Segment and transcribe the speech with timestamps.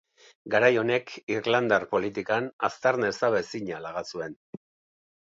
[0.53, 4.35] Garai honek irlandar politikan aztarna ezabaezina laga zuen.